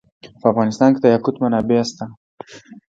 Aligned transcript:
په 0.39 0.45
افغانستان 0.51 0.89
کې 0.93 0.99
د 1.01 1.05
یاقوت 1.13 1.35
منابع 1.43 1.81
شته. 1.89 2.05